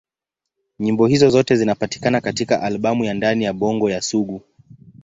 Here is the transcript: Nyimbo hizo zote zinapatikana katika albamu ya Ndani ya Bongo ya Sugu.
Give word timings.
Nyimbo 0.79 1.07
hizo 1.07 1.29
zote 1.29 1.55
zinapatikana 1.55 2.21
katika 2.21 2.61
albamu 2.63 3.03
ya 3.05 3.13
Ndani 3.13 3.43
ya 3.43 3.53
Bongo 3.53 3.89
ya 3.89 4.01
Sugu. 4.01 4.41